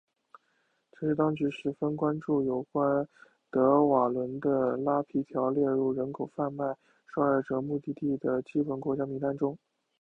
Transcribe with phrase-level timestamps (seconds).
[0.93, 3.07] 城市当局十分关注有关
[3.51, 6.75] 德瓦伦的拉皮条列入人口贩卖
[7.13, 9.55] 受害者目的地的基本国家名单中。